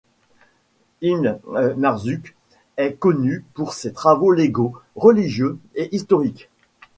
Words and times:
Ibn 1.01 1.37
Marzuq 1.77 2.35
est 2.77 2.93
connu 2.93 3.45
pour 3.53 3.73
ses 3.75 3.93
travaux 3.93 4.31
légaux, 4.31 4.73
religieux 4.95 5.59
et 5.75 5.95
historiques. 5.95 6.49